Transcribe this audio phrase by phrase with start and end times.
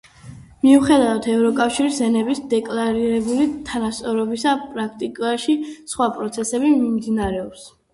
[0.61, 7.75] მიუხედავად ევროკავშირის ენების დეკლარირებული თანასწორობისა, პრაქტიკაში სხვა პროცესები მიმდინარეობს.